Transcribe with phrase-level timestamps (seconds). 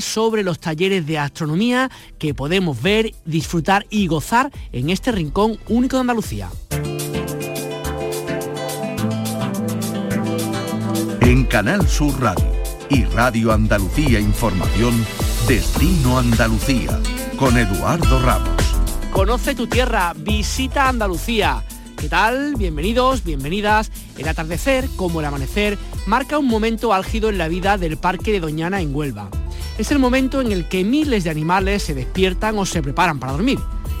[0.00, 5.96] sobre los talleres de astronomía que podemos ver, disfrutar y gozar en este rincón único
[5.96, 6.50] de Andalucía.
[11.20, 12.50] En Canal Sur Radio
[12.90, 15.04] y Radio Andalucía Información,
[15.46, 17.00] Destino Andalucía,
[17.38, 18.50] con Eduardo Ramos.
[19.12, 21.62] Conoce tu tierra, visita Andalucía.
[21.96, 22.56] ¿Qué tal?
[22.56, 23.90] Bienvenidos, bienvenidas.
[24.18, 28.40] El atardecer, como el amanecer, marca un momento álgido en la vida del Parque de
[28.40, 29.30] Doñana en Huelva
[29.78, 33.32] es el momento en el que miles de animales se despiertan o se preparan para
[33.32, 33.58] dormir.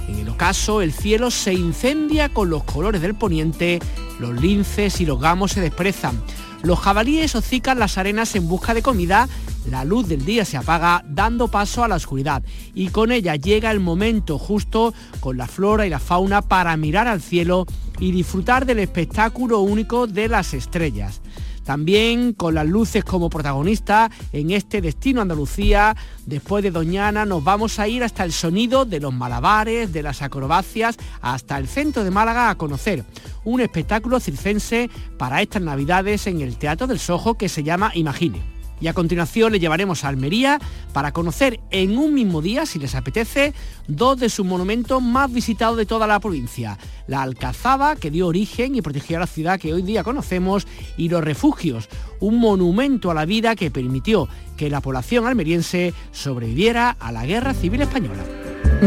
[0.08, 3.80] En el ocaso, el cielo se incendia con los colores del poniente,
[4.20, 6.20] los linces y los gamos se desprezan.
[6.62, 9.28] Los jabalíes hocican las arenas en busca de comida,
[9.70, 12.42] la luz del día se apaga dando paso a la oscuridad
[12.74, 17.08] y con ella llega el momento justo con la flora y la fauna para mirar
[17.08, 17.66] al cielo
[17.98, 21.20] y disfrutar del espectáculo único de las estrellas.
[21.64, 25.96] También con las luces como protagonista en este destino Andalucía,
[26.26, 30.22] después de Doñana nos vamos a ir hasta el sonido de los malabares, de las
[30.22, 33.04] acrobacias, hasta el centro de Málaga a conocer
[33.44, 38.53] un espectáculo circense para estas navidades en el Teatro del Sojo que se llama Imagine
[38.80, 40.60] y a continuación le llevaremos a Almería
[40.92, 43.54] para conocer en un mismo día, si les apetece,
[43.88, 46.78] dos de sus monumentos más visitados de toda la provincia.
[47.06, 50.66] La Alcazaba, que dio origen y protegió a la ciudad que hoy día conocemos,
[50.96, 51.88] y los refugios,
[52.20, 57.54] un monumento a la vida que permitió que la población almeriense sobreviviera a la Guerra
[57.54, 58.22] Civil Española.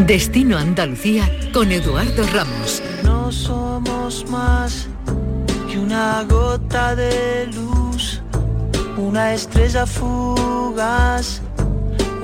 [0.06, 2.82] Destino Andalucía con Eduardo Ramos.
[3.04, 4.88] No somos más
[5.70, 8.22] que una gota de luz
[8.98, 11.40] una estrella fugaz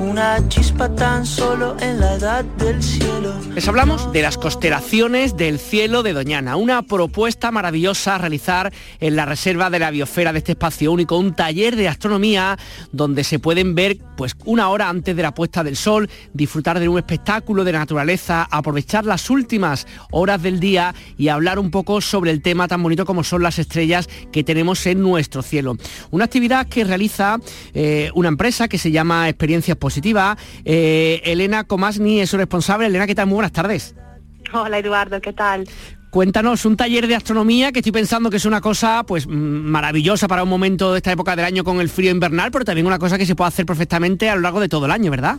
[0.05, 3.35] una chispa tan solo en la edad del cielo.
[3.55, 9.17] Les hablamos de las constelaciones del cielo de Doñana, una propuesta maravillosa a realizar en
[9.17, 12.59] la reserva de la biosfera de este espacio único, un taller de astronomía
[12.93, 16.89] donde se pueden ver pues una hora antes de la puesta del sol, disfrutar de
[16.89, 22.31] un espectáculo de naturaleza, aprovechar las últimas horas del día y hablar un poco sobre
[22.31, 25.77] el tema tan bonito como son las estrellas que tenemos en nuestro cielo.
[26.11, 27.39] Una actividad que realiza
[27.73, 30.37] eh, una empresa que se llama Experiencias positiva.
[30.65, 32.87] Eh, Elena Comasni es su responsable.
[32.87, 33.27] Elena, ¿qué tal?
[33.29, 33.95] Muy buenas tardes.
[34.53, 35.69] Hola Eduardo, ¿qué tal?
[36.11, 40.43] Cuéntanos, un taller de astronomía que estoy pensando que es una cosa pues maravillosa para
[40.43, 43.19] un momento de esta época del año con el frío invernal, pero también una cosa
[43.19, 45.39] que se puede hacer perfectamente a lo largo de todo el año, ¿verdad?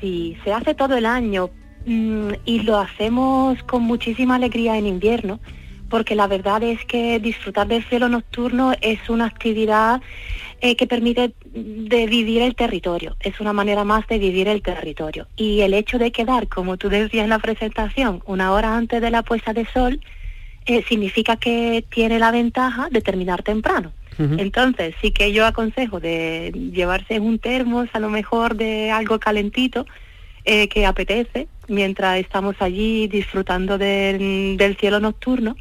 [0.00, 1.50] Sí, se hace todo el año
[1.86, 5.40] mm, y lo hacemos con muchísima alegría en invierno,
[5.90, 10.00] porque la verdad es que disfrutar del cielo nocturno es una actividad
[10.60, 15.28] eh, que permite de vivir el territorio, es una manera más de vivir el territorio.
[15.36, 19.10] Y el hecho de quedar, como tú decías en la presentación, una hora antes de
[19.10, 20.00] la puesta de sol,
[20.66, 23.92] eh, significa que tiene la ventaja de terminar temprano.
[24.18, 29.86] Entonces, sí que yo aconsejo de llevarse un termos, a lo mejor de algo calentito,
[30.44, 35.54] eh, que apetece, mientras estamos allí disfrutando del cielo nocturno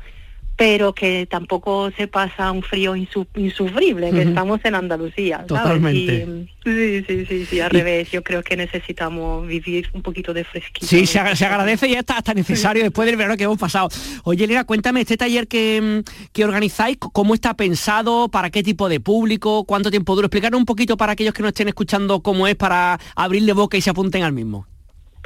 [0.58, 5.46] pero que tampoco se pasa un frío insufrible, que estamos en Andalucía.
[5.48, 6.48] Totalmente.
[6.66, 10.88] sí, sí, sí, sí, al revés, yo creo que necesitamos vivir un poquito de fresquito.
[10.88, 13.90] Sí, se, agradece y está hasta necesario después del verano que hemos pasado.
[14.24, 16.04] Oye, Elena, cuéntame, este taller que,
[16.34, 18.28] que organizáis, ¿cómo está pensado?
[18.28, 19.64] ¿Para qué tipo de público?
[19.64, 20.26] ¿Cuánto tiempo dura?
[20.26, 23.82] Explicarnos un poquito para aquellos que no estén escuchando cómo es para abrirle boca y
[23.82, 24.66] se apunten al mismo.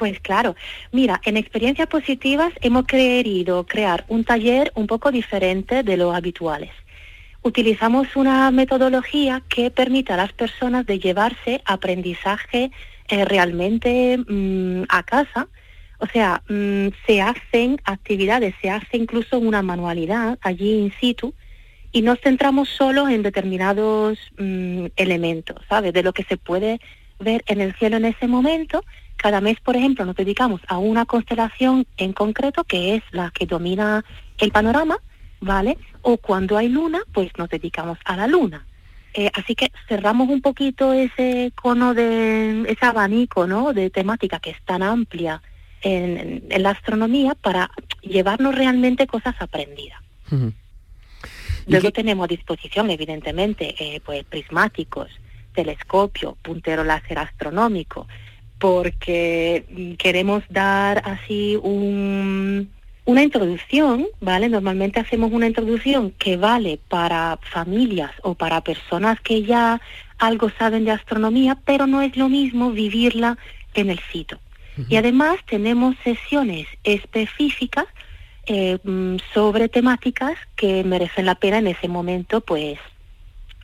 [0.02, 0.56] Pues claro,
[0.92, 6.72] mira, en experiencias positivas hemos querido crear un taller un poco diferente de los habituales.
[7.44, 12.72] Utilizamos una metodología que permite a las personas de llevarse aprendizaje
[13.10, 15.50] eh, realmente mm, a casa.
[16.00, 21.36] O sea, mm, se hacen actividades, se hace incluso una manualidad allí in situ
[21.92, 25.94] y nos centramos solo en determinados mm, elementos, ¿sabes?
[25.94, 26.80] De lo que se puede
[27.20, 28.84] ver en el cielo en ese momento
[29.22, 33.46] cada mes, por ejemplo, nos dedicamos a una constelación en concreto, que es la que
[33.46, 34.04] domina
[34.40, 34.98] el panorama,
[35.40, 35.78] ¿vale?
[36.02, 38.66] O cuando hay luna, pues nos dedicamos a la luna.
[39.14, 43.74] Eh, así que cerramos un poquito ese cono de, ese abanico, ¿no?
[43.74, 45.40] De temática que es tan amplia
[45.84, 47.70] en, la astronomía para
[48.02, 50.00] llevarnos realmente cosas aprendidas.
[51.68, 55.12] Luego tenemos a disposición, evidentemente, eh, pues prismáticos,
[55.54, 58.08] telescopio, puntero láser astronómico,
[58.62, 64.50] porque queremos dar así una introducción, ¿vale?
[64.50, 69.82] Normalmente hacemos una introducción que vale para familias o para personas que ya
[70.20, 73.40] algo saben de astronomía, pero no es lo mismo vivirla
[73.74, 74.38] en el sitio.
[74.88, 77.86] Y además tenemos sesiones específicas
[78.46, 82.78] eh, mm, sobre temáticas que merecen la pena en ese momento, pues,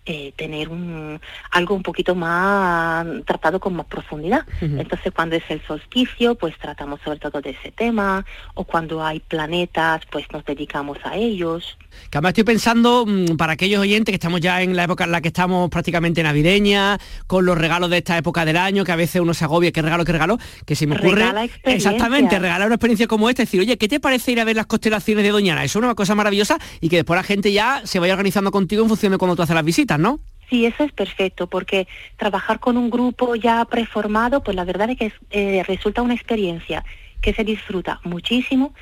[0.08, 1.20] eh, tener un,
[1.52, 4.46] algo un poquito más tratado con más profundidad.
[4.62, 9.20] Entonces, cuando es el solsticio, pues tratamos sobre todo de ese tema, o cuando hay
[9.20, 11.78] planetas, pues nos dedicamos a ellos.
[12.10, 15.12] Que además estoy pensando, mm, para aquellos oyentes que estamos ya en la época en
[15.12, 18.96] la que estamos prácticamente navideña, con los regalos de esta época del año, que a
[18.96, 21.26] veces uno se agobia, qué regalo, qué regalo, que se me ocurre...
[21.64, 24.66] Exactamente, regalar una experiencia como esta, decir, oye, ¿qué te parece ir a ver las
[24.66, 25.64] constelaciones de Doñana?
[25.64, 28.84] Eso es una cosa maravillosa y que después la gente ya se vaya organizando contigo
[28.84, 30.20] en función de cuando tú haces las visitas, ¿no?
[30.50, 34.98] Sí, eso es perfecto, porque trabajar con un grupo ya preformado, pues la verdad es
[34.98, 36.86] que eh, resulta una experiencia
[37.22, 38.74] que se disfruta muchísimo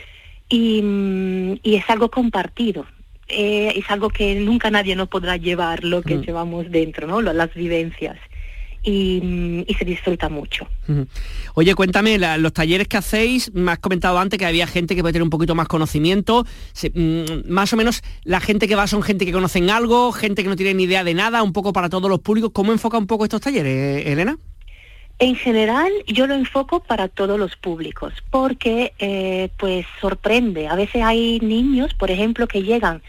[0.47, 2.85] y, mm, es algo compartido.
[3.27, 6.21] Eh, es algo que nunca nadie nos podrá llevar lo que mm.
[6.21, 7.21] llevamos dentro, ¿no?
[7.21, 8.17] Las vivencias
[8.85, 10.67] y, se disfruta mucho.
[11.55, 15.13] Oye, cuéntame, los talleres que hacéis, me has comentado antes que había gente que puede
[15.13, 16.45] tener un poquito más conocimiento,
[16.93, 20.49] mm, más o menos la gente que va son gente que conocen algo, gente que
[20.49, 22.51] no tiene ni idea de nada, un poco para todos los públicos.
[22.53, 24.37] ¿Cómo enfoca un poco estos talleres, Elena?
[25.17, 30.67] En general, yo lo enfoco para todos los públicos, porque eh, pues sorprende.
[30.67, 33.01] A veces hay niños, por ejemplo, que llegan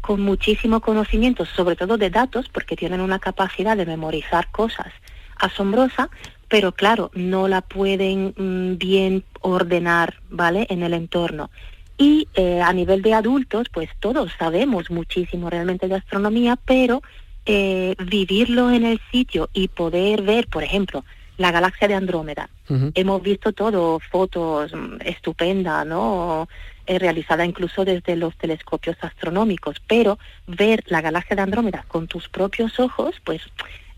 [0.00, 4.92] con muchísimo conocimiento, sobre todo de datos, porque tienen una capacidad de memorizar cosas
[5.36, 6.10] asombrosa,
[6.48, 10.66] pero claro, no la pueden mm, bien ordenar, ¿vale?
[10.70, 11.50] En el entorno.
[11.98, 17.02] Y eh, a nivel de adultos, pues todos sabemos muchísimo realmente de astronomía, pero
[17.44, 21.04] eh, vivirlo en el sitio y poder ver, por ejemplo,
[21.40, 22.50] la galaxia de Andrómeda.
[22.94, 26.48] Hemos visto todo, fotos mm, estupendas, ¿no?
[26.86, 32.28] Eh, realizada incluso desde los telescopios astronómicos, pero ver la galaxia de Andrómeda con tus
[32.28, 33.40] propios ojos, pues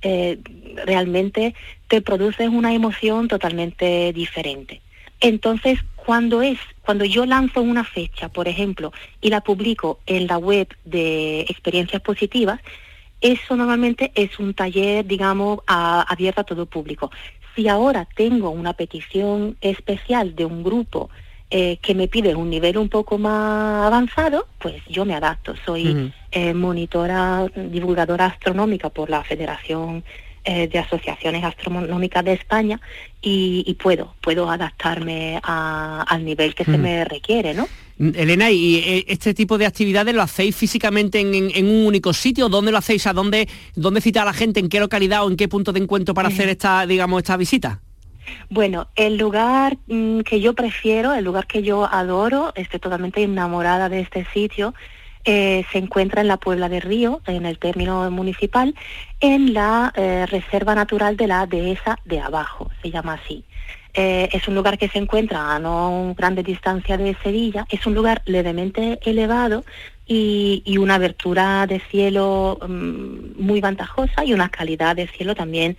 [0.02, 0.38] eh,
[0.86, 1.54] realmente
[1.88, 4.80] te produce una emoción totalmente diferente.
[5.20, 10.38] Entonces, cuando es, cuando yo lanzo una fecha, por ejemplo, y la publico en la
[10.38, 12.60] web de experiencias positivas,
[13.22, 17.10] eso normalmente es un taller, digamos, abierto a todo público.
[17.54, 21.08] Si ahora tengo una petición especial de un grupo
[21.50, 25.54] eh, que me pide un nivel un poco más avanzado, pues yo me adapto.
[25.64, 30.02] Soy eh, monitora, divulgadora astronómica por la Federación
[30.44, 32.80] eh, de Asociaciones Astronómicas de España
[33.20, 37.68] y, puedo, puedo adaptarme al nivel que se me requiere, ¿no?
[38.14, 42.48] Elena, ¿y este tipo de actividades lo hacéis físicamente en, un único sitio?
[42.48, 43.06] ¿Dónde lo hacéis?
[43.06, 44.58] ¿A dónde, dónde cita a la gente?
[44.58, 47.80] ¿En qué localidad o en qué punto de encuentro para hacer esta, digamos, esta visita?
[48.50, 53.88] Bueno, el lugar mm, que yo prefiero, el lugar que yo adoro, estoy totalmente enamorada
[53.88, 54.74] de este sitio,
[55.24, 58.74] eh, se encuentra en la Puebla de Río, en el término municipal,
[59.20, 63.44] en la eh, Reserva Natural de la Dehesa de Abajo, se llama así.
[63.94, 67.94] Eh, es un lugar que se encuentra a no grande distancia de Sevilla, es un
[67.94, 69.64] lugar levemente elevado
[70.06, 75.76] y, una abertura de cielo mm, muy ventajosa y una calidad de cielo también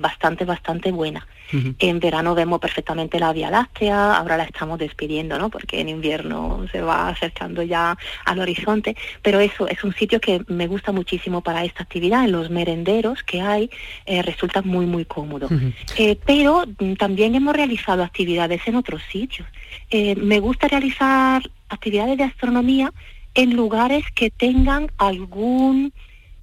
[0.00, 1.26] bastante, bastante buena.
[1.50, 5.48] En verano vemos perfectamente la Vía Láctea, ahora la estamos despidiendo, ¿no?
[5.48, 7.96] Porque en invierno se va acercando ya
[8.26, 12.24] al horizonte, pero eso es un sitio que me gusta muchísimo para esta actividad.
[12.24, 13.70] En los merenderos que hay
[14.04, 15.48] eh, resulta muy, muy cómodo.
[15.96, 19.48] Eh, pero mm, también hemos realizado actividades en otros sitios.
[19.90, 22.92] Eh, me gusta realizar actividades de astronomía
[23.34, 25.92] en lugares que tengan algún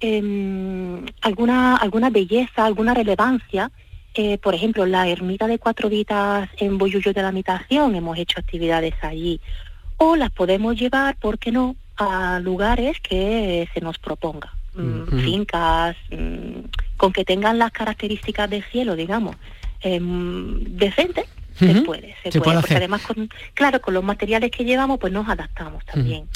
[0.00, 3.70] em, alguna alguna belleza, alguna relevancia
[4.18, 8.40] eh, por ejemplo, la ermita de Cuatro Vitas en Boyullo de la Mitación, hemos hecho
[8.40, 9.40] actividades allí.
[9.98, 14.54] O las podemos llevar, ¿por qué no?, a lugares que se nos proponga.
[14.74, 16.60] Mm, fincas, mm,
[16.96, 19.36] con que tengan las características de cielo, digamos,
[19.80, 21.26] em, decentes,
[21.58, 25.28] se puede, se, puede, porque además con, claro, con los materiales que llevamos, pues nos
[25.28, 26.26] adaptamos también.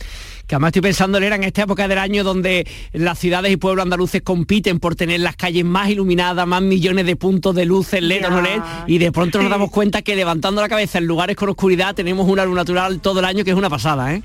[0.47, 3.85] Que además estoy pensando, era en esta época del año donde las ciudades y pueblos
[3.85, 8.27] andaluces compiten por tener las calles más iluminadas, más millones de puntos de luces LED
[8.27, 11.37] o no LED, y de pronto nos damos cuenta que levantando la cabeza en lugares
[11.37, 14.23] con oscuridad tenemos una luz natural todo el año que es una pasada, ¿eh?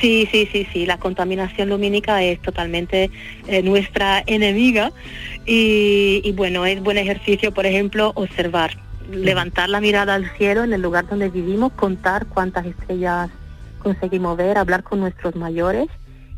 [0.00, 3.10] Sí, sí, sí, sí, la contaminación lumínica es totalmente
[3.48, 4.92] eh, nuestra enemiga
[5.44, 8.78] y, y, bueno, es buen ejercicio, por ejemplo, observar,
[9.12, 13.30] levantar la mirada al cielo en el lugar donde vivimos, contar cuántas estrellas
[13.78, 15.88] conseguimos ver, hablar con nuestros mayores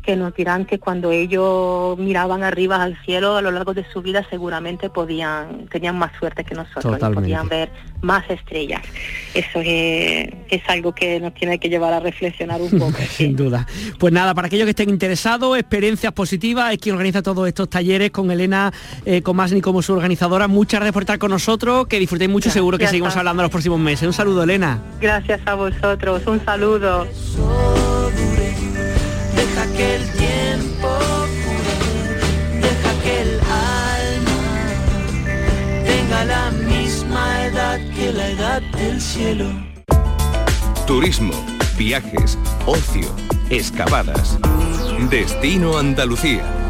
[0.03, 4.01] que nos dirán que cuando ellos miraban arriba al cielo a lo largo de su
[4.01, 8.81] vida seguramente podían, tenían más suerte que nosotros, podían ver más estrellas.
[9.33, 12.97] Eso es, algo que nos tiene que llevar a reflexionar un poco.
[13.09, 13.65] Sin duda.
[13.97, 18.11] Pues nada, para aquellos que estén interesados, experiencias positivas, es quien organiza todos estos talleres
[18.11, 18.73] con Elena
[19.05, 20.47] eh, Comasni como su organizadora.
[20.47, 23.79] Muchas gracias por estar con nosotros, que disfrutéis mucho, seguro que seguimos hablando los próximos
[23.79, 24.05] meses.
[24.05, 24.81] Un saludo, Elena.
[24.99, 27.07] Gracias a vosotros, un saludo
[29.75, 30.89] que el tiempo
[31.43, 32.19] cure,
[32.61, 34.41] deja que el alma
[35.85, 39.45] tenga la misma edad que la edad del cielo.
[40.85, 41.33] Turismo,
[41.77, 43.07] viajes, ocio,
[43.49, 44.37] excavadas.
[45.09, 46.62] Destino Andalucía.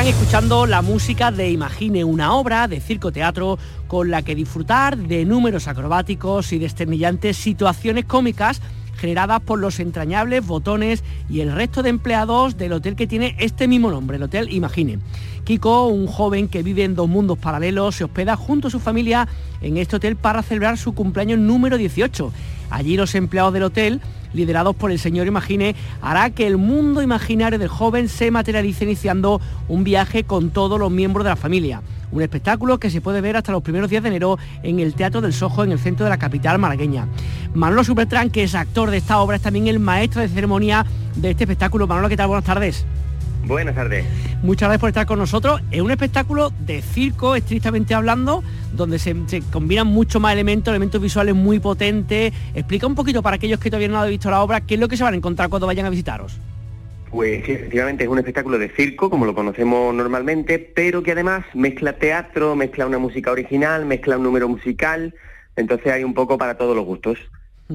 [0.00, 4.96] Están escuchando la música de Imagine, una obra de circo teatro con la que disfrutar
[4.96, 8.62] de números acrobáticos y desternillantes situaciones cómicas
[8.96, 13.68] generadas por los entrañables botones y el resto de empleados del hotel que tiene este
[13.68, 15.00] mismo nombre, el Hotel Imagine.
[15.44, 19.28] Kiko, un joven que vive en dos mundos paralelos, se hospeda junto a su familia
[19.60, 22.32] en este hotel para celebrar su cumpleaños número 18.
[22.70, 24.00] Allí los empleados del hotel
[24.32, 29.40] liderados por el señor Imagine, hará que el mundo imaginario del joven se materialice iniciando
[29.68, 31.82] un viaje con todos los miembros de la familia.
[32.12, 35.20] Un espectáculo que se puede ver hasta los primeros días de enero en el Teatro
[35.20, 37.06] del Sojo, en el centro de la capital malagueña.
[37.54, 40.84] Manolo Supertran, que es actor de esta obra, es también el maestro de ceremonia
[41.16, 41.86] de este espectáculo.
[41.86, 42.28] Manolo, ¿qué tal?
[42.28, 42.84] Buenas tardes.
[43.46, 44.04] Buenas tardes.
[44.42, 45.60] Muchas gracias por estar con nosotros.
[45.70, 48.42] Es un espectáculo de circo, estrictamente hablando,
[48.72, 49.14] donde se,
[49.52, 52.32] combinan mucho más elementos, elementos visuales muy potentes.
[52.54, 54.88] Explica un poquito para aquellos que todavía no han visto la obra, qué es lo
[54.88, 56.38] que se van a encontrar cuando vayan a visitaros.
[57.10, 61.44] Pues sí, efectivamente es un espectáculo de circo, como lo conocemos normalmente, pero que además
[61.54, 65.12] mezcla teatro, mezcla una música original, mezcla un número musical,
[65.56, 67.18] entonces hay un poco para todos los gustos.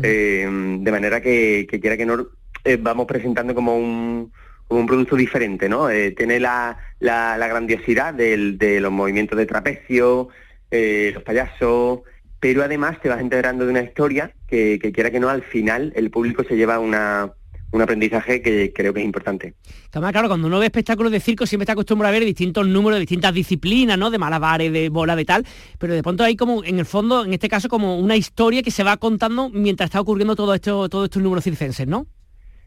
[0.02, 0.48] Eh,
[0.80, 2.28] de manera que, quiera que no,
[2.64, 4.32] eh, vamos presentando como un,
[4.68, 5.90] como un producto diferente, ¿no?
[5.90, 10.30] Eh, tiene la, la, grandiosidad de los movimientos de trapecio,
[10.72, 12.02] eh, los payasos,
[12.40, 16.10] pero además te vas integrando de una historia que, quiera que no, al final el
[16.12, 17.32] público se lleva una,
[17.72, 19.54] un aprendizaje que creo que es importante.
[19.90, 23.34] Claro, cuando uno ve espectáculos de circo siempre está acostumbrado a ver distintos números, distintas
[23.34, 24.12] disciplinas, ¿no?
[24.12, 25.46] De malabares, de bola, de tal,
[25.80, 28.72] pero de pronto hay como, en el fondo, en este caso, como una historia que
[28.72, 32.08] se va contando mientras está ocurriendo todo esto, todos estos números circenses, ¿no?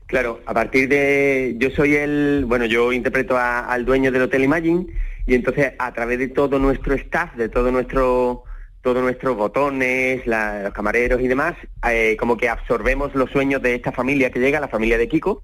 [0.08, 1.54] Claro, a partir de...
[1.58, 2.44] Yo soy el...
[2.46, 4.86] Bueno, yo interpreto al dueño del Hotel Imagine
[5.26, 8.44] y entonces a través de todo nuestro staff, de todo nuestro
[8.80, 11.54] todos nuestros botones, los camareros y demás,
[11.90, 15.42] eh, como que absorbemos los sueños de esta familia que llega, la familia de Kiko,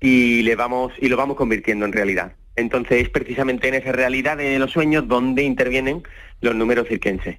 [0.00, 2.32] y le vamos y lo vamos convirtiendo en realidad.
[2.56, 6.02] Entonces es precisamente en esa realidad de los sueños donde intervienen
[6.40, 7.38] los números cirquenses.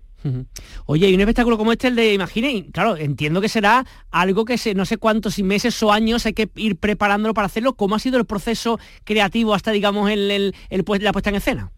[0.86, 4.58] Oye, y un espectáculo como este, el de Imagine, claro, entiendo que será algo que
[4.58, 7.74] se, no sé cuántos meses o años hay que ir preparándolo para hacerlo.
[7.74, 10.54] ¿Cómo ha sido el proceso creativo hasta, digamos, el,
[10.86, 11.72] pues, la puesta en escena?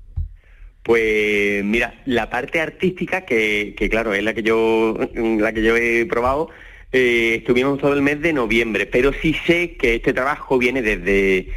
[0.83, 6.05] Pues mira, la parte artística, que, claro, es la que yo, la que yo he
[6.05, 6.49] probado,
[6.91, 11.47] eh, estuvimos todo el mes de noviembre, pero sí sé que este trabajo viene desde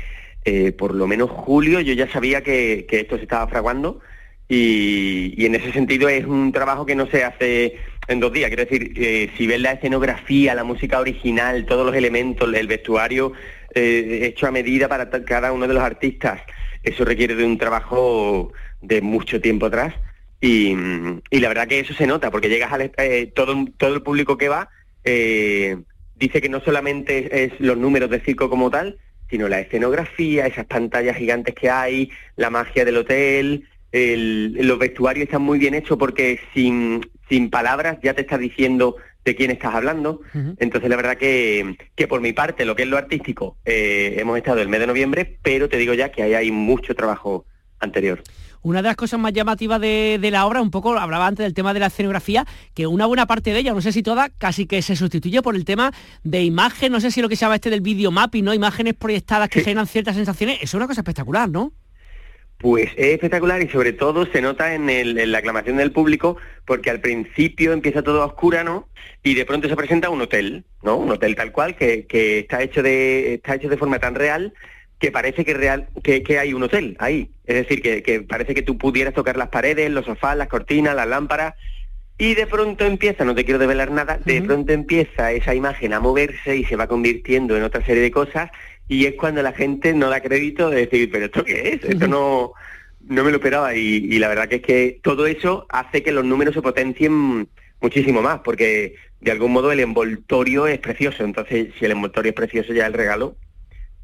[0.44, 4.00] eh, por lo menos julio, yo ya sabía que, que esto se estaba fraguando
[4.48, 7.76] y, en ese sentido es un trabajo que no se hace
[8.08, 8.48] en dos días.
[8.48, 13.32] Quiero decir, eh, si ves la escenografía, la música original, todos los elementos, el vestuario
[13.74, 16.40] eh, hecho a medida para cada uno de los artistas,
[16.82, 19.94] eso requiere de un trabajo de mucho tiempo atrás.
[20.40, 20.76] Y,
[21.30, 24.48] la verdad que eso se nota, porque llegas a eh, todo, todo el público que
[24.48, 24.70] va
[26.16, 28.98] dice que no solamente es los números de circo como tal,
[29.30, 33.64] sino la escenografía, esas pantallas gigantes que hay, la magia del hotel,
[34.06, 39.34] los vestuarios están muy bien hechos porque sin, sin palabras ya te está diciendo de
[39.34, 40.20] quién estás hablando.
[40.58, 44.38] Entonces la verdad que, que, por mi parte, lo que es lo artístico, eh, hemos
[44.38, 47.44] estado el mes de noviembre, pero te digo ya que ahí hay mucho trabajo
[47.80, 48.22] anterior.
[48.62, 51.54] Una de las cosas más llamativas de, de, la obra, un poco hablaba antes del
[51.54, 54.66] tema de la escenografía, que una buena parte de ella, no sé si toda, casi
[54.66, 55.92] que se sustituye por el tema
[56.24, 58.54] de imagen, no sé si lo que se llama este del video mapping, ¿no?
[58.54, 61.72] Imágenes proyectadas que generan ciertas sensaciones, es una cosa espectacular, ¿no?
[62.58, 67.00] Pues es espectacular y sobre todo se nota en, la aclamación del público porque al
[67.00, 68.88] principio empieza todo a oscura, ¿no?
[69.22, 70.96] Y de pronto se presenta un hotel, ¿no?
[70.96, 74.54] Un hotel tal cual que, está hecho de está hecho de forma tan real
[74.98, 77.30] que parece que real que, hay un hotel ahí.
[77.44, 81.06] Es decir, que, parece que tú pudieras tocar las paredes, los sofás, las cortinas, las
[81.06, 81.54] lámparas
[82.18, 86.00] y de pronto empieza, no te quiero develar nada, de pronto empieza esa imagen a
[86.00, 88.50] moverse y se va convirtiendo en otra serie de cosas
[88.88, 91.84] y es cuando la gente no da crédito de decir, pero ¿esto qué es?
[91.84, 92.52] Esto no,
[93.08, 96.24] no me lo esperaba y, la verdad que es que todo eso hace que los
[96.24, 97.48] números se potencien
[97.80, 102.36] muchísimo más, porque de algún modo el envoltorio es precioso, entonces si el envoltorio es
[102.36, 103.36] precioso ya el regalo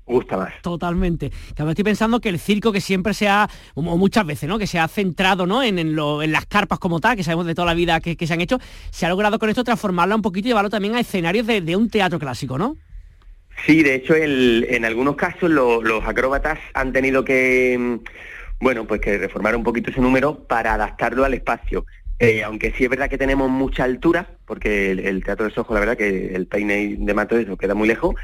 [0.05, 0.53] gusta más.
[0.63, 1.31] Totalmente.
[1.55, 4.59] También estoy pensando que el circo que siempre se ha, o muchas veces, ¿no?
[4.59, 5.63] Que se ha centrado, ¿no?
[5.63, 8.41] En, en, las carpas como tal, que sabemos de toda la vida que, se han
[8.41, 8.59] hecho,
[8.91, 11.77] se ha logrado con esto transformarla un poquito y llevarlo también a escenarios de, de
[11.77, 12.77] un teatro clásico, ¿no?
[13.67, 18.01] Sí, de hecho, en algunos casos los acróbatas han tenido que,
[18.61, 21.87] bueno, pues que reformar un poquito ese número para adaptarlo al espacio.
[22.19, 25.81] Eh, aunque sí es verdad que tenemos mucha altura, porque el, Teatro de Sojo, la
[25.81, 28.15] verdad que el peine de Mato eso queda muy lejos,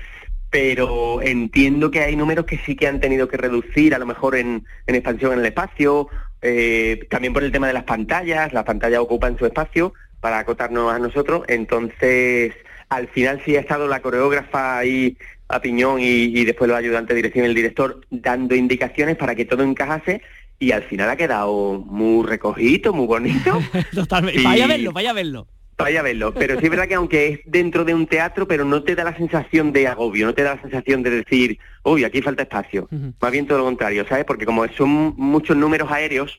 [0.50, 4.36] pero entiendo que hay números que sí que han tenido que reducir, a lo mejor
[4.36, 6.08] en, expansión en el espacio,
[6.42, 10.92] eh, también por el tema de las pantallas, las pantallas ocupan su espacio para acotarnos
[10.92, 12.54] a nosotros, entonces
[12.88, 15.16] al final sí ha estado la coreógrafa ahí
[15.48, 19.44] a piñón y, después los ayudantes de dirección y el director dando indicaciones para que
[19.44, 20.22] todo encajase
[20.58, 23.60] y al final ha quedado muy recogido, muy bonito.
[23.94, 24.42] Totalmente.
[24.42, 25.46] Vaya a verlo, vaya a verlo.
[25.78, 28.64] Vaya a verlo, pero sí es verdad que aunque es dentro de un teatro, pero
[28.64, 32.02] no te da la sensación de agobio, no te da la sensación de decir, uy,
[32.02, 32.88] aquí falta espacio.
[33.20, 34.24] Más bien todo lo contrario, ¿sabes?
[34.24, 36.36] Porque como son muchos números aéreos,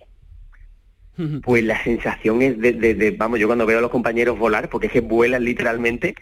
[1.41, 4.93] pues la sensación es de, vamos, yo cuando veo a los compañeros volar, porque es
[4.93, 6.15] que vuelan literalmente,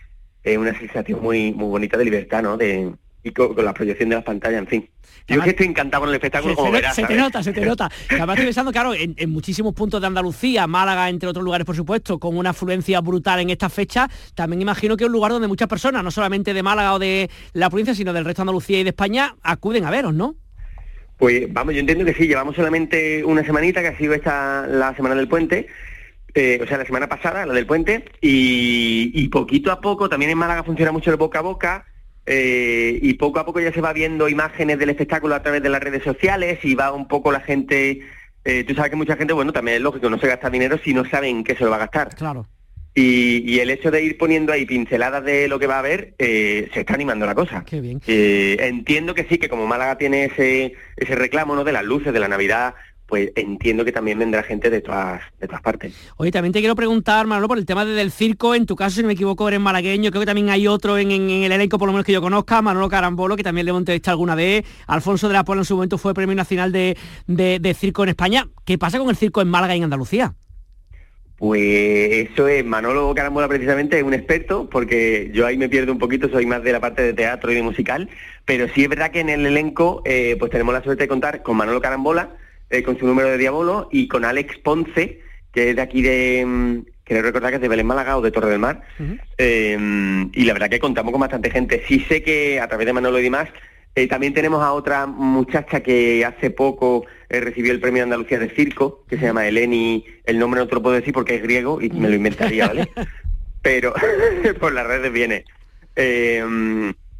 [0.43, 2.57] es una sensación muy, muy bonita de libertad, ¿no?
[2.57, 4.89] De, y con, la proyección de las pantallas, en fin.
[5.27, 6.95] Yo que estoy encantado con el espectáculo, como verás.
[6.95, 7.91] Se te nota, se te nota.
[8.09, 12.17] Además estoy pensando, claro, en, muchísimos puntos de Andalucía, Málaga, entre otros lugares, por supuesto,
[12.17, 15.67] con una afluencia brutal en esta fecha, también imagino que es un lugar donde muchas
[15.67, 18.83] personas, no solamente de Málaga o de la provincia, sino del resto de Andalucía y
[18.83, 20.35] de España, acuden a veros, ¿no?
[21.17, 24.95] Pues vamos, yo entiendo que sí, llevamos solamente una semanita, que ha sido esta la
[24.95, 25.67] semana del puente,
[26.39, 30.37] eh, o sea, la semana pasada, la del puente, y, poquito a poco, también en
[30.37, 31.87] Málaga funciona mucho el boca a boca,
[32.27, 35.69] eh, y poco a poco ya se va viendo imágenes del espectáculo a través de
[35.69, 38.01] las redes sociales y va un poco la gente,
[38.45, 40.93] eh, tú sabes que mucha gente, bueno, también es lógico, no se gasta dinero si
[40.93, 42.13] no saben qué se lo va a gastar.
[42.13, 42.45] Claro.
[42.93, 46.69] Y, el hecho de ir poniendo ahí pinceladas de lo que va a haber, se
[46.79, 47.63] está animando la cosa.
[47.65, 47.99] Qué bien.
[48.05, 51.63] entiendo que sí, que como Málaga tiene ese, ese reclamo ¿no?
[51.63, 52.75] de las luces, de la Navidad,
[53.07, 55.93] pues entiendo que también vendrá gente de todas, de todas partes.
[56.17, 59.01] Oye, también te quiero preguntar, Manolo, por el tema del circo, en tu caso, si
[59.01, 61.93] no me equivoco, eres malagueño, creo que también hay otro en, el elenco, por lo
[61.93, 65.33] menos que yo conozca, Manolo Carambolo, que también le hemos entrevistado alguna vez, Alfonso de
[65.33, 68.47] la Puebla en su momento fue Premio Nacional de, Circo en España.
[68.65, 70.33] ¿Qué pasa con el circo en Málaga y en Andalucía?
[71.37, 75.99] Pues eso es, Manolo Carambola precisamente es un experto, porque yo ahí me pierdo un
[75.99, 78.09] poquito, soy más de la parte de teatro y de musical,
[78.43, 81.43] pero sí es verdad que en el elenco eh, pues tenemos la suerte de contar
[81.43, 82.31] con Manolo Carambola,
[82.69, 86.43] eh, con su número de Diabolo, y con Alex Ponce, que es de aquí de,
[86.45, 88.81] mm, quiero recordar que es de Belén Málaga o de Torre del Mar,
[89.37, 89.77] eh,
[90.33, 91.83] y la verdad que contamos con bastante gente.
[91.87, 93.49] Sí sé que a través de Manolo y demás,
[93.95, 98.49] eh, también tenemos a otra muchacha que hace poco recibió el premio de Andalucía de
[98.49, 101.81] Circo, que se llama Eleni, el nombre no te lo puedo decir porque es griego
[101.81, 102.89] y me lo inventaría, ¿vale?
[103.61, 103.93] Pero
[104.59, 105.45] por las redes viene.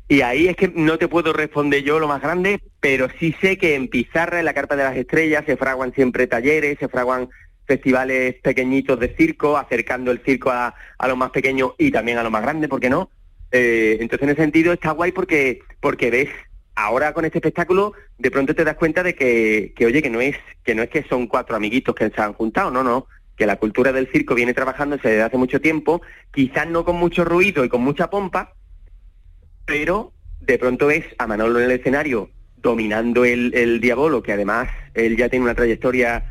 [0.10, 3.58] Y ahí es que no te puedo responder yo lo más grande, pero sí sé
[3.58, 7.30] que en Pizarra, en la Carpa de las Estrellas, se fraguan siempre talleres, se fraguan
[7.66, 12.24] festivales pequeñitos de circo, acercando el circo a, a lo más pequeño y también a
[12.24, 13.10] lo más grande, ¿por qué no?
[13.52, 16.30] Eh, entonces, en ese sentido, está guay porque, porque ves,
[16.76, 20.22] ahora con este espectáculo, de pronto te das cuenta de que, que, oye, que no
[20.22, 23.46] es que no es que son cuatro amiguitos que se han juntado, no, no, que
[23.46, 27.66] la cultura del circo viene trabajándose desde hace mucho tiempo, quizás no con mucho ruido
[27.66, 28.54] y con mucha pompa,
[29.68, 34.70] pero de pronto ves a Manolo en el escenario dominando el, el Diabolo, que además
[34.96, 36.26] él ya tiene una trayectoria,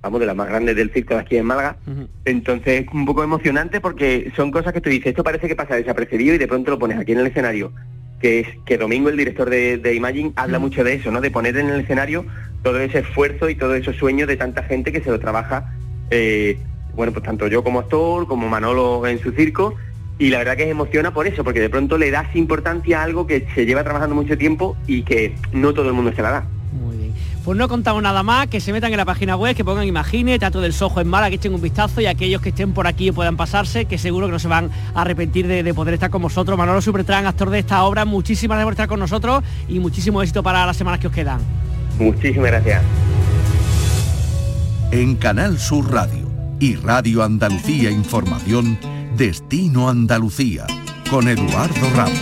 [0.00, 1.76] vamos, de las más grandes del circo de aquí en Málaga.
[2.24, 5.76] Entonces es un poco emocionante porque son cosas que tú dices, esto parece que pasa
[5.76, 7.72] desapercibido y de pronto lo pones aquí en el escenario.
[8.20, 11.20] Que es que Domingo, el director de, de Imagine, habla mucho de eso, ¿no?
[11.20, 12.24] De poner en el escenario
[12.62, 15.74] todo ese esfuerzo y todo esos sueños de tanta gente que se lo trabaja,
[16.10, 16.56] eh,
[16.94, 19.74] bueno, pues tanto yo como actor, como Manolo en su circo,
[20.18, 23.26] y la verdad que emociona por eso, porque de pronto le das importancia a algo
[23.26, 26.44] que se lleva trabajando mucho tiempo y que no todo el mundo se la da.
[26.72, 27.12] Muy bien.
[27.44, 30.38] Pues no contamos nada más, que se metan en la página web, que pongan Imagine,
[30.38, 33.12] Teatro del Sojo en Mala, que echen un vistazo y aquellos que estén por aquí
[33.12, 36.58] puedan pasarse, que seguro que no se van a arrepentir de, poder estar con vosotros.
[36.58, 40.42] Manolo Supertran, actor de esta obra, muchísimas gracias por estar con nosotros y muchísimo éxito
[40.42, 41.38] para las semanas que os quedan.
[41.98, 42.82] Muchísimas gracias.
[44.90, 48.78] En Canal Sur Radio y Radio Andalucía Información,
[49.16, 50.66] Destino Andalucía
[51.08, 52.20] con Eduardo Ramos.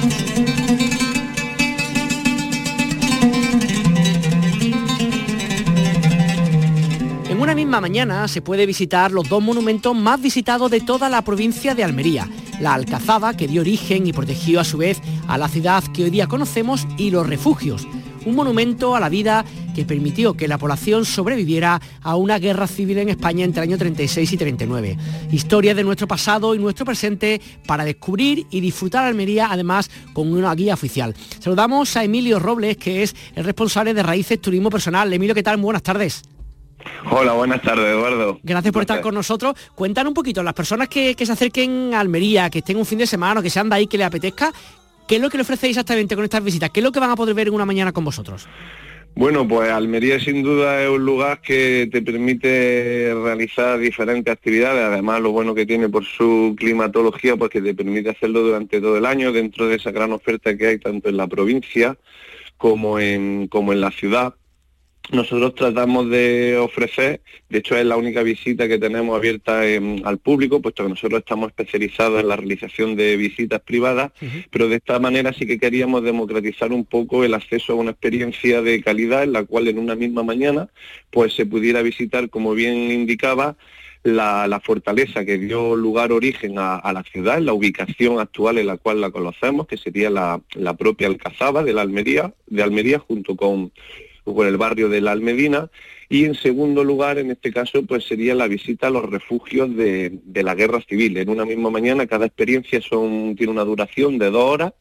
[7.29, 11.23] En una misma mañana se puede visitar los dos monumentos más visitados de toda la
[11.23, 12.29] provincia de Almería.
[12.61, 16.11] La Alcazaba, que dio origen y protegió a su vez a la ciudad que hoy
[16.11, 17.89] día conocemos, y los refugios,
[18.27, 22.99] un monumento a la vida que permitió que la población sobreviviera a una guerra civil
[22.99, 24.97] en España entre el año 36 y 39.
[25.33, 30.55] Historia de nuestro pasado y nuestro presente para descubrir y disfrutar Almería, además con una
[30.55, 31.15] guía oficial.
[31.39, 35.13] Saludamos a Emilio Robles, que es el responsable de Raíces Turismo Personal.
[35.13, 35.55] Emilio, ¿qué tal?
[35.65, 36.23] buenas tardes.
[37.11, 38.39] Hola, buenas tardes, Eduardo.
[38.43, 39.55] Gracias por estar con nosotros.
[39.75, 43.07] Cuéntanos un poquito, las personas que, se acerquen a Almería, que estén un fin de
[43.07, 44.53] semana o que sean de ahí, que les apetezca,
[45.07, 46.71] ¿qué es lo que le ofrecéis exactamente con estas visitas?
[46.71, 48.47] ¿Qué es lo que van a poder ver en una mañana con vosotros?
[49.17, 55.21] Bueno, pues Almería sin duda es un lugar que te permite realizar diferentes actividades, además
[55.21, 59.07] lo bueno que tiene por su climatología, pues que te permite hacerlo durante todo el
[59.07, 61.97] año dentro de esa gran oferta que hay tanto en la provincia
[62.57, 64.35] como en, como en la ciudad
[65.13, 70.63] nosotros tratamos de ofrecer, de hecho es la única visita que tenemos abierta al público,
[70.63, 74.13] puesto que nosotros estamos especializados en la realización de visitas privadas,
[74.51, 78.63] pero de esta manera sí que queríamos democratizar un poco el acceso a una experiencia
[78.63, 80.69] de calidad en la cual en una misma mañana
[81.11, 83.57] pues se pudiera visitar, como bien indicaba,
[84.05, 89.01] la, fortaleza que dio lugar origen a, la ciudad, la ubicación actual en la cual
[89.01, 93.73] la conocemos, que sería la, la propia Alcazaba de la Almería, de Almería junto con
[94.25, 95.71] con el barrio de la Almedina
[96.09, 100.21] y en segundo lugar, en este caso, pues sería la visita a los refugios de,
[100.35, 101.17] la guerra civil.
[101.17, 104.73] En una misma mañana, cada experiencia son, tiene una duración de dos horas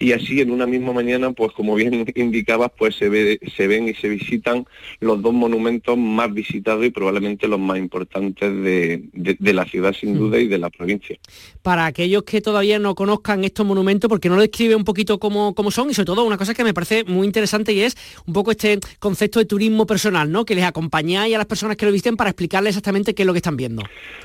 [0.00, 3.88] y así en una misma mañana, pues como bien indicabas, pues se, ve, se ven
[3.88, 4.66] y se visitan
[5.00, 9.04] los dos monumentos más visitados y probablemente los más importantes de,
[9.40, 10.18] la ciudad sin mm.
[10.18, 11.16] duda y de la provincia.
[11.62, 15.54] Para aquellos que todavía no conozcan estos monumentos, porque no lo describe un poquito cómo,
[15.54, 17.96] cómo son y sobre todo una cosa que me parece muy interesante y es
[18.26, 20.44] un poco este concepto de turismo personal, ¿no?
[20.44, 23.32] Que les acompañáis a las personas que lo visiten para explicarles exactamente qué es lo
[23.32, 23.82] que están viendo.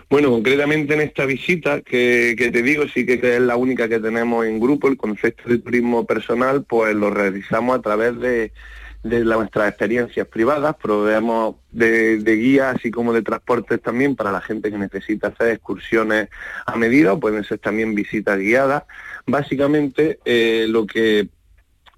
[0.09, 4.45] Bueno, concretamente en esta visita que, te digo, sí que, es la única que tenemos
[4.45, 8.51] en grupo, el concepto de turismo personal, pues lo realizamos a través de,
[9.03, 14.77] nuestras experiencias privadas, proveemos de, guías así como de transportes también para la gente que
[14.77, 16.29] necesita hacer excursiones
[16.65, 18.83] a medida, o pueden ser también visitas guiadas.
[19.25, 21.29] Básicamente eh, lo que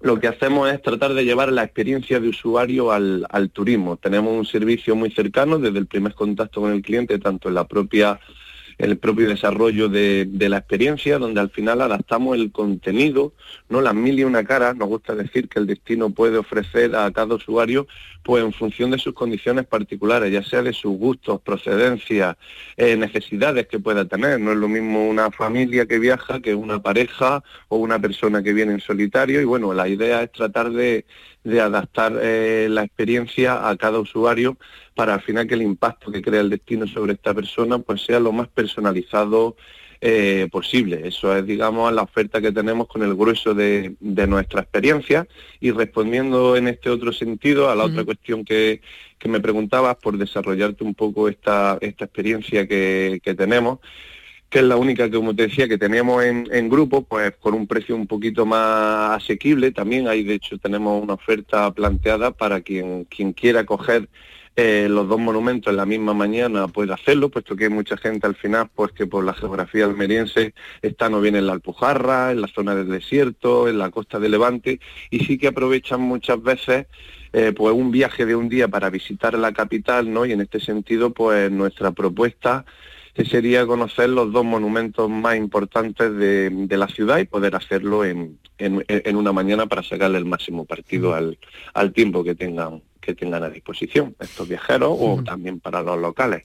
[0.02, 3.96] lo que hacemos es tratar de llevar la experiencia de usuario al, turismo.
[3.96, 7.66] Tenemos un servicio muy cercano desde el primer contacto con el cliente, tanto en la
[7.66, 8.18] propia
[8.82, 13.32] el propio desarrollo de, la experiencia, donde al final adaptamos el contenido,
[13.68, 17.08] no las mil y una caras, nos gusta decir que el destino puede ofrecer a
[17.12, 17.86] cada usuario,
[18.24, 22.36] pues en función de sus condiciones particulares, ya sea de sus gustos, procedencias,
[22.76, 24.40] eh, necesidades que pueda tener.
[24.40, 28.52] No es lo mismo una familia que viaja que una pareja o una persona que
[28.52, 31.04] viene en solitario y bueno, la idea es tratar de,
[31.60, 34.56] adaptar eh, la experiencia a cada usuario
[34.94, 38.20] para al final que el impacto que crea el destino sobre esta persona pues sea
[38.20, 39.56] lo más personalizado
[40.04, 41.06] eh, posible.
[41.06, 45.28] Eso es, digamos, la oferta que tenemos con el grueso de, nuestra experiencia.
[45.60, 48.80] Y respondiendo en este otro sentido a la otra cuestión que,
[49.26, 53.78] me preguntabas por desarrollarte un poco esta, esta experiencia que, tenemos,
[54.50, 57.54] que es la única que, como te decía, que tenemos en, en, grupo, pues con
[57.54, 59.70] un precio un poquito más asequible.
[59.70, 64.08] También hay, de hecho, tenemos una oferta planteada para quien, quien quiera coger
[64.54, 68.26] eh, los dos monumentos en la misma mañana puede hacerlo, puesto que hay mucha gente
[68.26, 72.42] al final, pues que por la geografía almeriense está no bien en la Alpujarra, en
[72.42, 76.86] la zona del desierto, en la costa de Levante, y sí que aprovechan muchas veces
[77.32, 80.26] eh, pues un viaje de un día para visitar la capital, ¿no?
[80.26, 82.66] Y en este sentido, pues nuestra propuesta
[83.24, 88.38] sería conocer los dos monumentos más importantes de, la ciudad y poder hacerlo en,
[89.14, 91.38] una mañana para sacarle el máximo partido al,
[91.74, 96.44] al tiempo que tengan que tengan a disposición estos viajeros o también para los locales.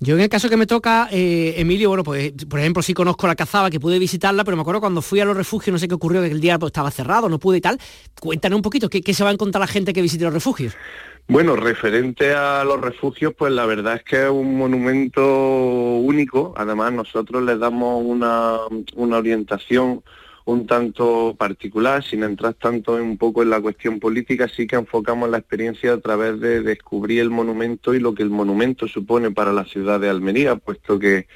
[0.00, 3.26] Yo en el caso que me toca, eh, Emilio, bueno, pues por ejemplo sí conozco
[3.26, 5.86] la cazaba, que pude visitarla, pero me acuerdo cuando fui a los refugios, no sé
[5.86, 7.78] qué ocurrió, que el día pues, estaba cerrado, no pude y tal.
[8.20, 10.74] Cuéntanos un poquito, ¿qué, se va a encontrar la gente que visite los refugios?
[11.28, 16.54] Bueno, referente a los refugios, pues la verdad es que es un monumento único.
[16.56, 18.58] Además, nosotros les damos una,
[18.94, 20.02] una orientación
[20.46, 25.30] un tanto particular, sin entrar tanto un poco en la cuestión política, sí que enfocamos
[25.30, 29.52] la experiencia a través de descubrir el monumento y lo que el monumento supone para
[29.52, 31.26] la ciudad de Almería, puesto que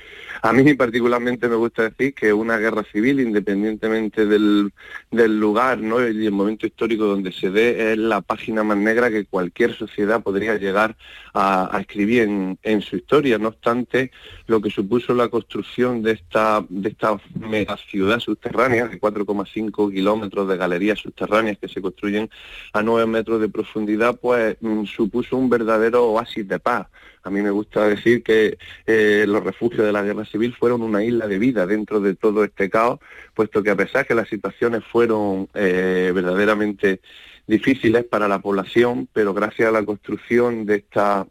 [0.42, 4.72] a mí particularmente me gusta decir que una guerra civil, independientemente del,
[5.10, 6.06] lugar ¿no?
[6.06, 10.22] y el momento histórico donde se dé, es la página más negra que cualquier sociedad
[10.22, 10.96] podría llegar
[11.34, 13.38] a, escribir en, en, su historia.
[13.38, 14.10] No obstante,
[14.46, 20.56] lo que supuso la construcción de esta, de esta mega ciudad subterránea, 4,5 kilómetros de
[20.56, 22.30] galerías subterráneas que se construyen
[22.72, 26.88] a 9 metros de profundidad, pues mm, supuso un verdadero oasis de paz.
[27.22, 31.04] A mí me gusta decir que eh, los refugios de la guerra civil fueron una
[31.04, 33.00] isla de vida dentro de todo este caos,
[33.34, 37.00] puesto que a pesar que las situaciones fueron eh, verdaderamente
[37.46, 41.26] difíciles para la población, pero gracias a la construcción de esta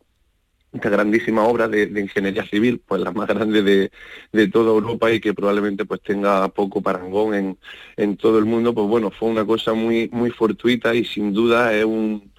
[0.79, 3.61] grandísima obra de, ingeniería civil, pues la más grande
[4.31, 7.57] de, toda Europa y que probablemente pues tenga poco parangón en,
[7.97, 11.73] en todo el mundo, pues bueno, fue una cosa muy, muy fortuita y sin duda
[11.73, 12.31] es un,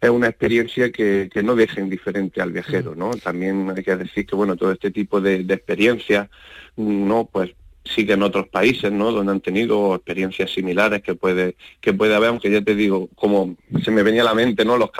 [0.00, 3.10] es una experiencia que, no deja indiferente al viajero, ¿no?
[3.12, 6.28] También hay que decir que, bueno, todo este tipo de, experiencias,
[6.76, 7.28] ¿no?
[7.30, 7.54] Pues
[7.94, 9.12] sí que en otros países, ¿no?
[9.12, 13.56] Donde han tenido experiencias similares que puede, que puede haber, aunque ya te digo, como
[13.82, 14.76] se me venía a la mente, ¿no?
[14.76, 14.90] Los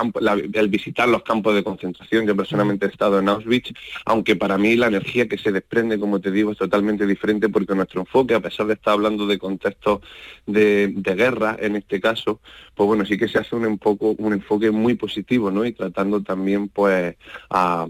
[0.53, 3.73] el visitar los campos de concentración, yo personalmente he estado en Auschwitz,
[4.05, 7.75] aunque para mí la energía que se desprende, como te digo, es totalmente diferente porque
[7.75, 10.01] nuestro enfoque, a pesar de estar hablando de contextos
[10.47, 12.41] de, guerra en este caso,
[12.75, 15.65] pues bueno, sí que se hace un, poco, un enfoque muy positivo, ¿no?
[15.65, 17.17] Y tratando también, pues,
[17.51, 17.87] a,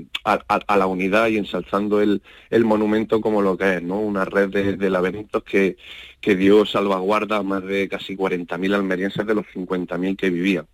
[0.77, 2.23] la unidad y ensalzando el,
[2.65, 4.01] monumento como lo que es, ¿no?
[4.01, 5.77] Una red de laberintos que,
[6.21, 10.67] que dio salvaguarda a más de casi 40.000 almerienses de los 50.000 que vivían.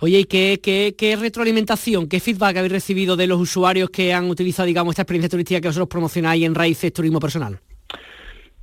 [0.00, 0.60] Oye, ¿y qué,
[0.96, 5.30] qué, retroalimentación, qué feedback habéis recibido de los usuarios que han utilizado, digamos, esta experiencia
[5.30, 7.58] turística que vosotros promocionáis en Raíces Turismo Personal?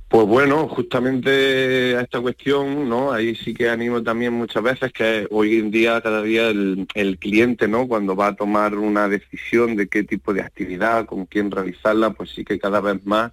[0.08, 3.10] Pues bueno, justamente a esta cuestión, ¿no?
[3.10, 7.18] Ahí sí que animo también muchas veces que hoy en día, cada día el, el,
[7.18, 7.88] cliente, ¿no?
[7.88, 12.30] Cuando va a tomar una decisión de qué tipo de actividad, con quién realizarla, pues
[12.30, 13.32] sí que cada vez más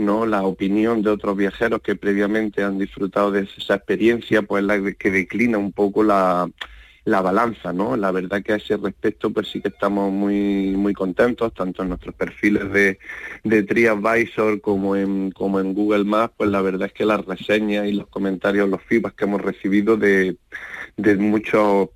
[0.00, 5.10] la opinión de otros viajeros que previamente han disfrutado de esa experiencia, pues la que
[5.10, 6.48] declina un poco la,
[7.04, 7.96] la balanza, ¿no?
[7.96, 11.90] La verdad que a ese respecto pues sí que estamos muy muy contentos, tanto en
[11.90, 12.98] nuestros perfiles de,
[13.44, 17.86] de TriAdvisor como en, como en Google Maps, pues la verdad es que las reseñas
[17.86, 20.36] y los comentarios, los feedbacks que hemos recibido de,
[20.96, 21.90] de muchos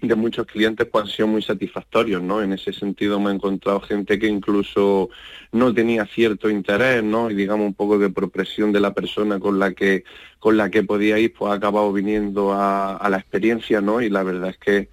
[0.00, 2.42] de muchos clientes pues han sido muy satisfactorios, ¿no?
[2.42, 5.10] En ese sentido me he encontrado gente que incluso
[5.52, 7.30] no tenía cierto interés, ¿no?
[7.30, 10.04] Y digamos un poco de progresión de la persona con la que
[10.38, 14.00] con la que podía ir, pues ha acabado viniendo a, a la experiencia, ¿no?
[14.00, 14.88] Y la verdad es que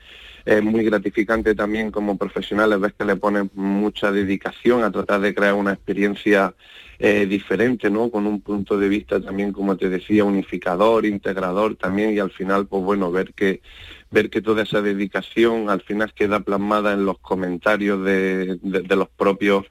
[0.47, 5.35] es muy gratificante también como profesionales ves que le ponen mucha dedicación a tratar de
[5.35, 6.55] crear una experiencia
[6.99, 8.09] eh, diferente, ¿no?
[8.09, 12.65] Con un punto de vista también, como te decía, unificador, integrador también y al final,
[12.65, 13.61] pues bueno, ver que
[14.09, 19.65] ver que toda esa dedicación al final queda plasmada en los comentarios de, los propios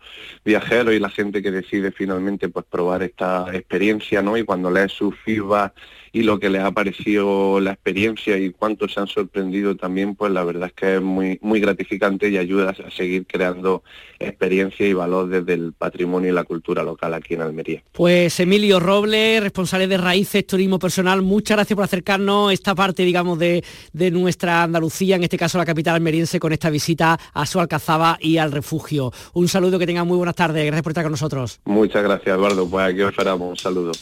[0.44, 4.37] viajeros y la gente que decide finalmente pues probar esta experiencia, ¿no?
[4.37, 5.75] Y cuando lees su feedback
[6.12, 10.33] y lo que les ha parecido la experiencia y cuánto se han sorprendido también, pues
[10.33, 13.83] la verdad es que es muy, muy gratificante y ayuda a seguir creando
[14.19, 17.83] experiencia y valor desde el patrimonio y la cultura local aquí en Almería.
[17.92, 23.38] Pues Emilio Roble, responsable de Raíces Turismo Personal, muchas gracias por acercarnos esta parte, digamos,
[23.38, 27.61] de, de nuestra Andalucía, en este caso la capital almeriense, con esta visita a su
[27.61, 29.12] Alcazaba y al refugio.
[29.35, 31.61] Un saludo, que tengan muy buenas tardes, gracias por estar con nosotros.
[31.64, 33.92] Muchas gracias, Eduardo, pues aquí os esperamos, un saludo.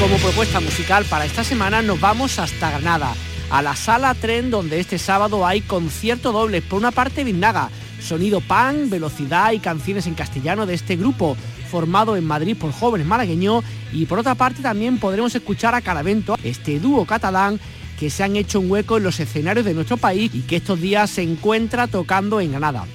[0.00, 3.14] Como propuesta musical para esta semana nos vamos hasta Granada,
[3.50, 6.62] a la sala tren donde este sábado hay concierto doble.
[6.62, 11.36] Por una parte Vinaga, sonido pan, velocidad y canciones en castellano de este grupo
[11.68, 16.36] formado en Madrid por jóvenes malagueños y por otra parte también podremos escuchar a Caravento,
[16.44, 17.58] este dúo catalán
[17.98, 20.80] que se han hecho un hueco en los escenarios de nuestro país y que estos
[20.80, 22.86] días se encuentra tocando en Granada.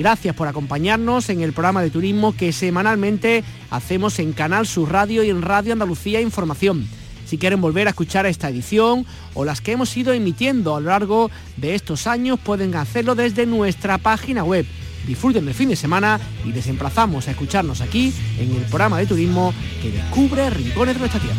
[0.00, 5.22] Gracias por acompañarnos en el programa de turismo que semanalmente hacemos en Canal Sur Radio
[5.22, 6.88] y en Radio Andalucía Información.
[7.26, 10.88] Si quieren volver a escuchar esta edición o las que hemos ido emitiendo a lo
[10.88, 14.64] largo de estos años, pueden hacerlo desde nuestra página web.
[15.06, 19.04] Disfruten del fin de semana y les emplazamos a escucharnos aquí en el programa de
[19.04, 21.36] turismo que descubre rincones de nuestra tierra.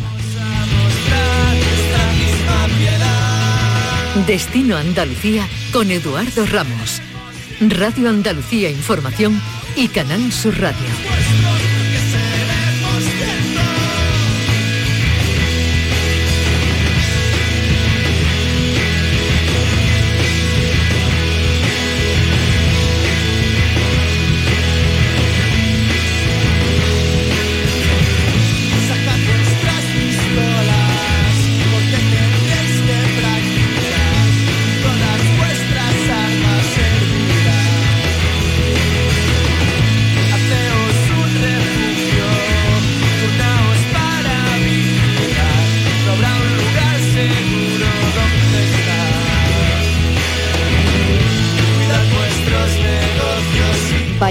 [4.27, 7.01] Destino Andalucía con Eduardo Ramos.
[7.69, 9.39] Radio Andalucía Información
[9.75, 11.60] y Canal Sur Radio.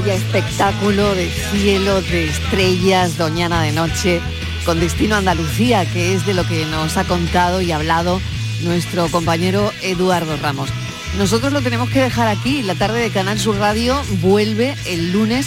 [0.08, 4.20] Espectáculo de cielo, de estrellas, Doñana de Noche,
[4.64, 8.20] con destino a Andalucía, que es de lo que nos ha contado y hablado
[8.62, 10.70] nuestro compañero Eduardo Ramos.
[11.18, 12.62] Nosotros lo tenemos que dejar aquí.
[12.62, 15.46] La tarde de Canal Sur Radio vuelve el lunes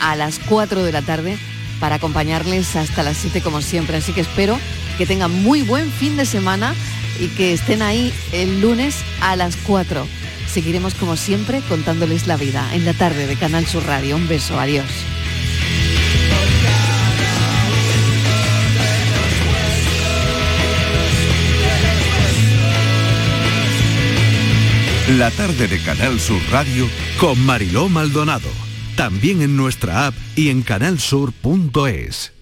[0.00, 1.38] a las 4 de la tarde
[1.80, 3.96] para acompañarles hasta las 7 como siempre.
[3.96, 4.58] Así que espero
[4.98, 6.74] que tengan muy buen fin de semana
[7.20, 10.06] y que estén ahí el lunes a las 4
[10.54, 14.16] seguiremos como siempre contándoles la vida en la tarde de Canal Sur Radio.
[14.16, 14.86] Un beso, adiós.
[25.18, 26.88] La tarde de Canal Sur Radio
[27.18, 28.48] con Mariló Maldonado
[28.96, 32.33] también en nuestra app y en canalsur.es.